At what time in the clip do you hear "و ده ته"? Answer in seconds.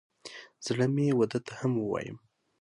1.17-1.53